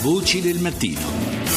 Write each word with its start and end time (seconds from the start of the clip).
Voci 0.00 0.40
del 0.40 0.60
mattino. 0.60 1.47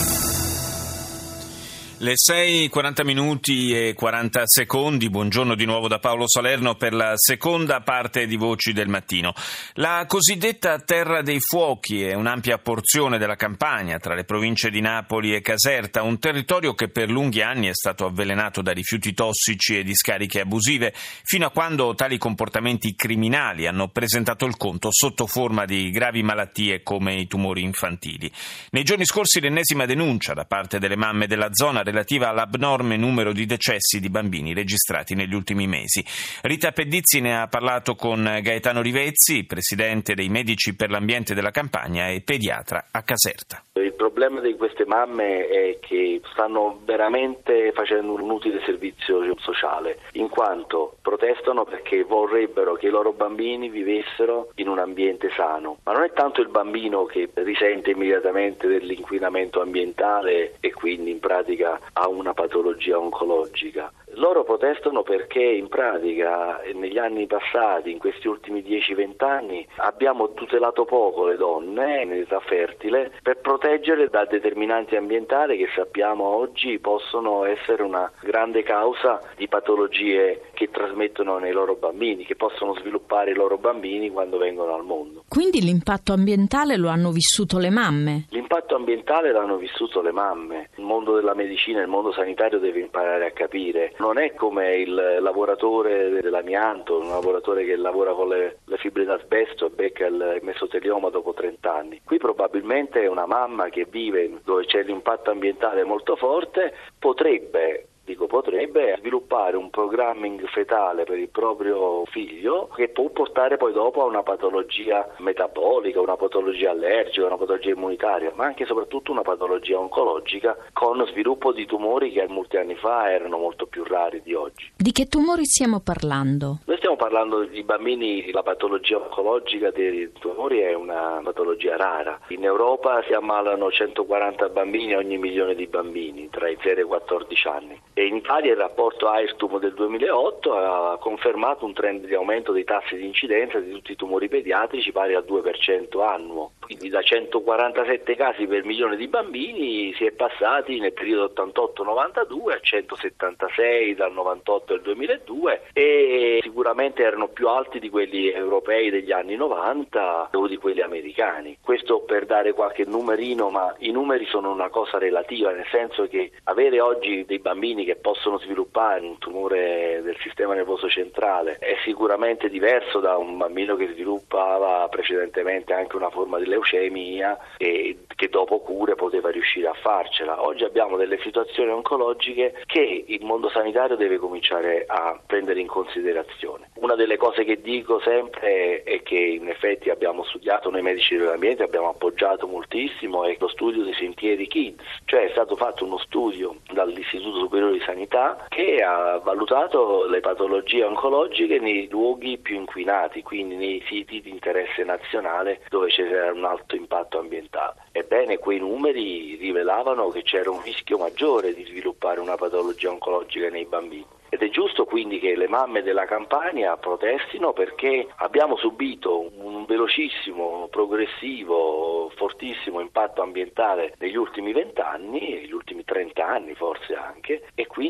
Le 2.02 2.14
6.40 2.14 3.06
minuti 3.06 3.78
e 3.78 3.94
40 3.94 4.42
secondi, 4.46 5.12
buongiorno 5.12 5.54
di 5.54 5.66
nuovo 5.66 5.88
da 5.88 6.00
Paolo 6.00 6.28
Salerno 6.28 6.74
per 6.74 6.96
la 6.96 7.14
seconda 7.16 7.82
parte 7.82 8.26
di 8.26 8.38
Voci 8.38 8.74
del 8.74 8.88
Mattino. 8.88 9.36
La 9.74 10.06
cosiddetta 10.08 10.80
Terra 10.80 11.22
dei 11.22 11.40
Fuochi 11.40 12.02
è 12.04 12.16
un'ampia 12.16 12.58
porzione 12.58 13.20
della 13.20 13.36
campagna 13.36 14.00
tra 14.00 14.16
le 14.16 14.24
province 14.24 14.72
di 14.72 14.82
Napoli 14.82 15.36
e 15.36 15.42
Caserta, 15.42 16.02
un 16.02 16.18
territorio 16.18 16.74
che 16.74 16.88
per 16.90 17.08
lunghi 17.08 17.44
anni 17.44 17.68
è 17.68 17.76
stato 17.76 18.08
avvelenato 18.08 18.64
da 18.64 18.72
rifiuti 18.72 19.14
tossici 19.14 19.78
e 19.78 19.84
discariche 19.84 20.40
abusive, 20.40 20.96
fino 20.96 21.46
a 21.46 21.52
quando 21.52 21.94
tali 21.94 22.18
comportamenti 22.18 22.96
criminali 22.96 23.68
hanno 23.68 23.90
presentato 23.90 24.48
il 24.48 24.58
conto 24.58 24.88
sotto 24.92 25.28
forma 25.28 25.66
di 25.66 25.92
gravi 25.92 26.24
malattie 26.24 26.82
come 26.82 27.14
i 27.14 27.28
tumori 27.28 27.62
infantili. 27.62 28.32
Nei 28.72 28.84
giorni 28.84 29.06
scorsi 29.06 29.40
l'ennesima 29.40 29.86
denuncia 29.86 30.34
da 30.34 30.46
parte 30.46 30.80
delle 30.80 30.96
mamme 30.96 31.28
della 31.28 31.54
zona 31.54 31.84
relativa 31.92 32.30
all'abnorme 32.30 32.98
numero 32.98 33.32
di 33.34 33.46
decessi 33.46 34.00
di 34.00 34.10
bambini 34.10 34.54
registrati 34.54 35.14
negli 35.14 35.34
ultimi 35.34 35.68
mesi. 35.68 36.04
Rita 36.42 36.72
Pedizzi 36.72 37.22
ne 37.22 37.40
ha 37.40 37.48
parlato 37.48 37.96
con 37.96 38.24
Gaetano 38.42 38.82
Rivezzi, 38.82 39.46
presidente 39.46 40.14
dei 40.16 40.30
Medici 40.30 40.76
per 40.76 40.90
l'Ambiente 40.90 41.34
della 41.34 41.52
Campagna 41.52 42.08
e 42.08 42.22
pediatra 42.22 42.88
a 42.92 43.04
Caserta. 43.04 43.64
Il 43.74 43.94
problema 43.94 44.40
di 44.42 44.56
queste 44.56 44.86
mamme 44.86 45.48
è 45.48 45.80
che 45.80 46.22
stanno 46.32 46.80
veramente 46.86 47.72
facendo 47.74 48.14
un 48.14 48.30
utile 48.30 48.62
servizio 48.66 49.20
sociale, 49.40 50.00
in 50.14 50.30
quanto 50.30 50.98
protestano 51.02 51.66
perché 51.66 52.04
vorrebbero 52.04 52.74
che 52.74 52.88
i 52.88 52.90
loro 52.90 53.12
bambini 53.12 53.70
vivessero 53.70 54.52
in 54.56 54.68
un 54.68 54.80
ambiente 54.80 55.30
sano. 55.36 55.78
Ma 55.84 55.94
non 55.94 56.04
è 56.04 56.12
tanto 56.14 56.42
il 56.42 56.50
bambino 56.50 57.06
che 57.06 57.30
risente 57.34 57.92
immediatamente 57.92 58.68
dell'inquinamento 58.68 59.62
ambientale 59.62 60.56
e 60.60 60.72
quindi 60.72 61.12
in 61.12 61.20
pratica 61.20 61.80
ha 61.94 62.08
una 62.08 62.34
patologia 62.34 62.98
oncologica. 62.98 63.92
Loro 64.16 64.44
protestano 64.44 65.04
perché 65.04 65.42
in 65.42 65.68
pratica 65.68 66.62
negli 66.74 66.98
anni 66.98 67.28
passati, 67.28 67.92
in 67.92 67.98
questi 67.98 68.28
ultimi 68.28 68.62
10-20 68.62 69.24
anni, 69.24 69.68
abbiamo 69.78 70.34
tutelato 70.34 70.86
poco 70.86 71.26
le 71.26 71.38
donne 71.38 72.04
in 72.04 72.12
età 72.12 72.40
fertile 72.42 73.12
per 73.22 73.40
proteggere 73.40 74.08
da 74.10 74.26
determinanti 74.26 74.96
ambientali 74.96 75.58
che 75.58 75.70
sappiamo 75.76 76.26
oggi 76.26 76.80
possono 76.80 77.46
essere 77.46 77.84
una 77.84 78.12
grande 78.22 78.64
causa 78.64 79.22
di 79.38 79.48
patologie 79.48 80.42
che 80.54 80.70
trasmettono 80.70 81.38
nei 81.38 81.52
loro 81.52 81.76
bambini, 81.76 82.26
che 82.26 82.36
possono 82.36 82.76
sviluppare 82.76 83.32
i 83.32 83.36
loro 83.36 83.58
bambini 83.58 84.10
quando 84.10 84.38
vengono 84.38 84.76
al 84.76 84.84
mondo. 84.84 85.24
Quindi 85.28 85.62
l'impatto 85.62 86.14
ambientale 86.14 86.76
lo 86.78 86.90
hanno 86.90 87.12
vissuto 87.12 87.58
le 87.58 87.70
mamme? 87.70 88.26
L'impatto 88.30 88.76
ambientale 88.76 89.32
l'hanno 89.32 89.58
vissuto 89.58 90.02
le 90.02 90.12
mamme. 90.12 90.70
Il 90.76 90.84
mondo 90.84 91.16
della 91.16 91.34
medicina, 91.34 91.82
il 91.82 91.88
mondo 91.88 92.12
sanitario 92.12 92.60
deve 92.60 92.80
imparare 92.82 93.26
a 93.28 93.32
capire 93.32 93.94
non 94.02 94.18
è 94.18 94.34
come 94.34 94.78
il 94.78 95.18
lavoratore 95.22 96.10
dell'amianto, 96.10 97.00
un 97.00 97.10
lavoratore 97.10 97.64
che 97.64 97.76
lavora 97.76 98.14
con 98.14 98.30
le, 98.30 98.58
le 98.66 98.78
fibre 98.78 99.06
d'asbesto 99.06 99.68
e 99.68 99.70
becca 99.70 100.08
il 100.08 100.40
mesotelioma 100.42 101.10
dopo 101.10 101.34
30 101.34 101.74
anni. 101.74 102.02
Qui 102.04 102.18
probabilmente 102.18 103.06
una 103.06 103.28
mamma 103.28 103.70
che 103.70 103.86
vive 103.88 104.40
dove 104.44 104.66
c'è 104.66 104.82
l'impatto 104.84 105.30
ambientale 105.30 105.84
molto 105.84 106.16
forte 106.16 106.74
potrebbe 106.98 107.86
dico 108.04 108.26
potrebbe 108.26 108.96
sviluppare 109.00 109.58
un 109.58 109.70
programming 109.70 110.48
fetale 110.48 111.04
per 111.04 111.18
il 111.18 111.30
proprio 111.30 112.04
figlio 112.06 112.70
che 112.76 112.90
può 112.90 113.10
portare 113.10 113.58
poi 113.58 113.74
dopo 113.74 114.02
a 114.02 114.06
una 114.06 114.24
patologia 114.24 115.08
metabolica, 115.20 116.02
una 116.02 116.16
patologia 116.16 116.72
allergica, 116.72 117.26
una 117.26 117.38
patologia 117.38 117.70
immunitaria, 117.70 118.32
ma 118.36 118.46
anche 118.46 118.64
e 118.64 118.66
soprattutto 118.66 119.12
una 119.12 119.22
patologia 119.22 119.80
oncologica 119.80 120.58
con 120.74 121.06
sviluppo 121.08 121.52
di 121.52 121.66
tumori 121.66 122.12
che 122.12 122.28
molti 122.28 122.58
anni 122.58 122.76
fa 122.76 123.12
erano 123.12 123.38
molto 123.38 123.66
più 123.66 123.84
rari 123.84 124.22
di 124.24 124.34
oggi. 124.34 124.72
Di 124.76 124.92
che 124.92 125.06
tumori 125.06 125.46
stiamo 125.46 125.80
parlando? 125.80 126.60
Noi 126.66 126.78
stiamo 126.92 126.96
parlando 126.96 127.46
di 127.46 127.64
bambini, 127.64 128.32
la 128.32 128.44
patologia 128.44 128.98
oncologica 128.98 129.72
dei 129.72 130.12
tumori 130.20 130.60
è 130.60 130.74
una 130.74 131.22
patologia 131.24 131.78
rara. 131.78 132.20
In 132.30 132.44
Europa 132.44 133.02
si 133.04 133.14
ammalano 133.14 133.72
140 133.72 134.50
bambini 134.50 134.96
ogni 134.96 135.18
milione 135.18 135.56
di 135.56 135.68
bambini 135.68 136.30
tra 136.30 136.50
i 136.50 136.58
0 136.60 136.80
e 136.80 136.84
i 136.84 136.86
14 136.86 137.48
anni. 137.48 137.82
E 137.94 138.06
in 138.06 138.16
Italia 138.16 138.52
il 138.52 138.58
rapporto 138.58 139.08
AIRTUM 139.08 139.60
del 139.60 139.74
2008 139.74 140.54
ha 140.54 140.98
confermato 140.98 141.66
un 141.66 141.74
trend 141.74 142.06
di 142.06 142.14
aumento 142.14 142.52
dei 142.52 142.64
tassi 142.64 142.98
di 142.98 143.06
incidenza 143.06 143.60
di 143.60 143.72
tutti 143.72 143.94
i 143.94 143.96
tumori 143.96 144.28
pediatrici 144.28 144.92
pari 144.92 145.14
al 145.14 145.26
2% 145.26 146.02
annuo. 146.06 146.52
Quindi 146.60 146.90
da 146.90 147.02
147 147.02 148.16
casi 148.16 148.48
per 148.48 148.66
milione 148.66 148.96
di 148.96 149.08
bambini 149.08 149.94
si 149.94 150.06
è 150.06 150.12
passati 150.12 150.80
nel 150.80 150.94
periodo 150.94 151.32
88-92 151.36 152.52
a 152.52 152.60
176 152.60 153.96
dal 153.96 154.12
98 154.14 154.74
al 154.74 154.82
2002 154.82 155.62
e 155.74 156.41
sicuramente 156.52 157.02
erano 157.02 157.30
più 157.30 157.48
alti 157.48 157.80
di 157.80 157.90
quelli 157.90 158.30
europei 158.30 158.90
degli 158.90 159.14
anni 159.14 159.38
90 159.38 160.32
o 160.34 160.48
di 160.48 160.58
quelli 160.58 160.82
americani. 160.82 161.58
Questo 161.64 162.02
per 162.02 162.26
dare 162.26 162.52
qualche 162.52 162.84
numerino, 162.86 163.50
ma 163.50 163.74
i 163.80 163.92
numeri 163.92 164.26
sono 164.26 164.52
una 164.52 164.68
cosa 164.68 164.98
relativa, 164.98 165.52
nel 165.52 165.66
senso 165.72 166.08
che 166.08 166.32
avere 166.44 166.82
oggi 166.82 167.24
dei 167.26 167.40
bambini 167.40 167.86
che 167.86 167.96
possono 167.96 168.38
sviluppare 168.38 169.06
un 169.06 169.18
tumore 169.18 170.02
del 170.04 170.18
sistema 170.20 170.54
nervoso 170.54 170.90
centrale 170.90 171.58
è 171.58 171.78
sicuramente 171.86 172.50
diverso 172.50 173.00
da 173.00 173.16
un 173.16 173.38
bambino 173.38 173.78
che 173.78 173.88
sviluppava 173.94 174.88
precedentemente 174.90 175.72
anche 175.74 175.96
una 175.96 176.10
forma 176.10 176.38
di 176.38 176.48
leucemia 176.48 177.38
e 177.58 178.00
che 178.14 178.28
dopo 178.28 178.60
cure 178.60 178.96
poteva 178.96 179.30
riuscire 179.30 179.68
a 179.68 179.74
farcela. 179.74 180.44
Oggi 180.44 180.66
abbiamo 180.66 180.98
delle 180.98 181.18
situazioni 181.22 181.72
oncologiche 181.72 182.62
che 182.66 183.06
il 183.08 183.24
mondo 183.24 183.50
sanitario 183.50 183.96
deve 183.96 184.18
cominciare 184.18 184.84
a 184.86 185.18
prendere 185.26 185.62
in 185.62 185.68
considerazione. 185.68 186.51
Una 186.82 186.96
delle 186.96 187.16
cose 187.16 187.44
che 187.44 187.62
dico 187.62 188.00
sempre 188.00 188.82
è 188.82 189.04
che 189.04 189.16
in 189.16 189.48
effetti 189.48 189.92
abbiamo 189.92 190.24
studiato 190.24 190.72
noi 190.72 190.82
medici 190.82 191.16
dell'ambiente, 191.16 191.62
abbiamo 191.62 191.90
appoggiato 191.90 192.48
moltissimo 192.48 193.24
è 193.24 193.36
lo 193.38 193.50
studio 193.50 193.84
dei 193.84 193.94
sentieri 193.94 194.48
Kids, 194.48 194.84
cioè 195.06 195.28
è 195.28 195.30
stato 195.30 195.56
fatto 195.56 195.86
uno 195.86 196.00
studio 196.00 196.56
dall'Istituto 196.74 197.38
Superiore 197.38 197.74
di 197.74 197.84
Sanità 197.86 198.48
che 198.50 198.82
ha 198.82 199.20
valutato 199.20 200.08
le 200.08 200.22
patologie 200.22 200.84
oncologiche 200.84 201.60
nei 201.60 201.88
luoghi 201.88 202.40
più 202.40 202.56
inquinati, 202.56 203.22
quindi 203.22 203.58
nei 203.58 203.84
siti 203.86 204.20
di 204.20 204.32
interesse 204.32 204.84
nazionale 204.84 205.62
dove 205.70 205.90
c'era 205.90 206.32
un 206.32 206.46
alto 206.46 206.76
impatto 206.76 207.20
ambientale. 207.20 207.76
Ebbene, 207.92 208.40
quei 208.40 208.58
numeri 208.58 209.36
rivelavano 209.36 210.10
che 210.10 210.24
c'era 210.24 210.50
un 210.50 210.64
rischio 210.64 210.98
maggiore 210.98 211.54
di 211.54 211.64
sviluppare 211.64 212.20
una 212.20 212.38
patologia 212.38 212.90
oncologica 212.90 213.50
nei 213.50 213.66
bambini. 213.66 214.08
Ed 214.34 214.44
è 214.44 214.50
giusto 214.50 214.86
quindi 214.86 215.20
che 215.20 215.36
mamme 215.52 215.84
della 215.84 216.06
Campania 216.06 216.78
protestino 216.78 217.52
perché 217.52 218.08
abbiamo 218.16 218.56
subito 218.56 219.30
un 219.36 219.66
velocissimo, 219.66 220.70
progressivo, 220.72 222.10
fortissimo 222.16 222.80
impatto 222.80 223.22
ambientale 223.22 223.94
negli 223.98 224.16
ultimi 224.16 224.54
vent'anni, 224.54 225.20
negli 225.20 225.52
ultimi 225.52 225.84
trent'anni 225.84 226.56
forse 226.56 226.96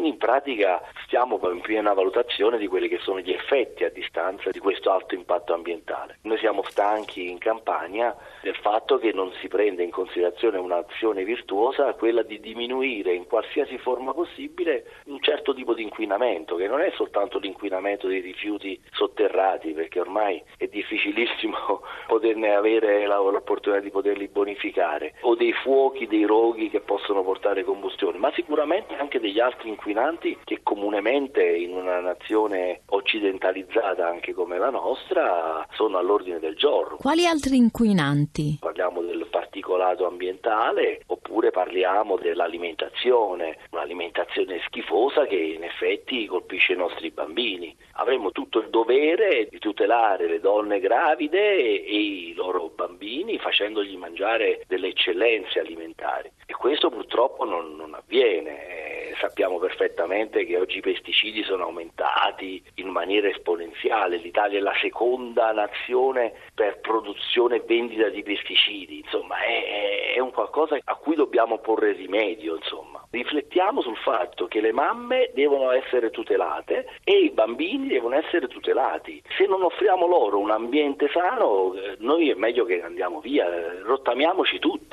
quindi 0.01 0.17
in 0.17 0.17
pratica 0.17 0.81
stiamo 1.03 1.39
in 1.51 1.62
piena 1.62 1.94
valutazione 1.94 2.57
di 2.57 2.66
quelli 2.66 2.88
che 2.88 2.97
sono 3.03 3.19
gli 3.19 3.31
effetti 3.31 3.84
a 3.84 3.89
distanza 3.89 4.50
di 4.50 4.57
questo 4.57 4.89
alto 4.89 5.13
impatto 5.13 5.53
ambientale. 5.53 6.17
Noi 6.23 6.39
siamo 6.39 6.63
stanchi 6.63 7.29
in 7.29 7.38
Campania 7.38 8.16
del 8.41 8.56
fatto 8.56 8.97
che 8.97 9.12
non 9.13 9.31
si 9.39 9.47
prende 9.47 9.84
in 9.84 9.91
considerazione 9.91 10.57
un'azione 10.57 11.23
virtuosa, 11.23 11.94
quella 11.94 12.23
di 12.23 12.39
diminuire 12.39 13.13
in 13.13 13.28
qualsiasi 13.28 13.78
forma 13.78 14.12
possibile 14.13 14.85
un 15.06 15.22
certo 15.22 15.53
tipo 15.53 15.75
di 15.75 15.84
inquinamento, 15.84 16.56
che 16.56 16.68
non 16.68 16.81
è 16.81 16.91
soltanto 16.95 17.38
l'inquinamento 17.38 18.07
dei 18.07 18.22
rifiuti 18.22 18.81
sotterrati, 18.91 19.73
perché 19.73 20.00
ormai 20.00 20.41
è 20.57 20.66
difficilissimo 20.66 21.83
poterne 22.07 22.56
avere 22.56 23.06
l'opportunità 23.06 23.79
di 23.79 23.91
poterli 23.91 24.28
bonificare, 24.29 25.13
o 25.22 25.35
dei 25.35 25.53
fuochi, 25.53 26.07
dei 26.07 26.24
roghi 26.24 26.71
che 26.71 26.80
possono 26.80 27.21
portare 27.21 27.63
combustione, 27.63 28.18
ma 28.18 28.31
sicuramente 28.31 28.95
anche 28.95 29.19
degli 29.19 29.39
altri 29.39 29.69
inquinanti 29.92 30.38
che 30.46 30.60
comunemente 30.64 31.44
in 31.44 31.74
una 31.74 32.00
nazione 32.00 32.82
occidentalizzata 32.88 34.08
anche 34.08 34.34
come 34.34 34.58
la 34.58 34.70
nostra 34.70 35.68
sono 35.74 35.98
all'ordine 35.98 36.40
del 36.40 36.56
giorno. 36.56 36.96
Quali 36.96 37.26
altri 37.26 37.58
inquinanti? 37.58 38.58
Parliamo 38.62 39.02
del 39.02 39.28
particolato 39.30 40.08
ambientale 40.08 41.02
oppure 41.08 41.52
parliamo 41.52 42.18
dell'alimentazione, 42.18 43.58
un'alimentazione 43.72 44.62
schifosa 44.66 45.26
che 45.26 45.36
in 45.36 45.64
effetti 45.64 46.26
colpisce 46.26 46.74
i 46.74 46.78
nostri 46.78 47.12
bambini. 47.12 47.76
Avremmo 47.94 48.32
tutto 48.32 48.60
il 48.60 48.70
dovere 48.70 49.48
di 49.50 49.60
tutelare 49.60 50.28
le 50.28 50.40
donne 50.40 50.80
gravide 50.80 51.84
e 51.84 51.96
i 51.96 52.34
loro 52.34 52.72
bambini 52.74 53.38
facendogli 53.38 53.98
mangiare 53.98 54.64
delle 54.68 54.88
eccellenze 54.88 55.60
alimentari 55.60 56.32
e 56.46 56.54
questo 56.54 56.90
purtroppo 56.90 57.44
non, 57.44 57.76
non 57.76 57.94
avviene. 57.94 58.81
Eh, 59.21 59.27
sappiamo 59.27 59.59
perfettamente 59.59 60.45
che 60.45 60.57
oggi 60.57 60.79
i 60.79 60.81
pesticidi 60.81 61.44
sono 61.44 61.63
aumentati 61.65 62.62
in 62.75 62.88
maniera 62.88 63.27
esponenziale, 63.27 64.18
l'Italia 64.18 64.57
è 64.57 64.62
la 64.62 64.75
seconda 64.81 65.51
nazione 65.51 66.33
per 66.53 66.79
produzione 66.79 67.57
e 67.57 67.63
vendita 67.65 68.09
di 68.09 68.23
pesticidi, 68.23 69.00
insomma 69.00 69.38
è, 69.39 70.13
è 70.15 70.19
un 70.19 70.31
qualcosa 70.31 70.77
a 70.83 70.95
cui 70.95 71.15
dobbiamo 71.15 71.59
porre 71.59 71.94
rimedio, 71.94 72.56
insomma. 72.56 73.06
Riflettiamo 73.12 73.81
sul 73.81 73.97
fatto 73.97 74.47
che 74.47 74.62
le 74.62 74.71
mamme 74.71 75.31
devono 75.33 75.71
essere 75.71 76.09
tutelate 76.09 76.88
e 77.03 77.19
i 77.19 77.29
bambini 77.29 77.88
devono 77.88 78.15
essere 78.15 78.47
tutelati. 78.47 79.21
Se 79.38 79.45
non 79.45 79.63
offriamo 79.63 80.07
loro 80.07 80.39
un 80.39 80.50
ambiente 80.50 81.09
sano, 81.12 81.73
eh, 81.73 81.95
noi 82.00 82.29
è 82.29 82.35
meglio 82.35 82.65
che 82.65 82.81
andiamo 82.81 83.19
via, 83.19 83.47
rottamiamoci 83.83 84.59
tutti. 84.59 84.91